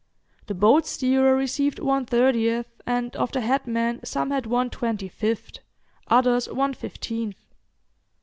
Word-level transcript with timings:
The 0.47 0.55
boat 0.55 0.87
steerer 0.87 1.35
received 1.35 1.77
one 1.77 2.07
thirtieth, 2.07 2.65
and 2.87 3.15
of 3.15 3.31
the 3.31 3.41
headmen 3.41 4.03
some 4.03 4.31
had 4.31 4.47
one 4.47 4.71
twenty 4.71 5.07
fifth, 5.07 5.59
others 6.07 6.49
one 6.49 6.73
fifteenth. 6.73 7.37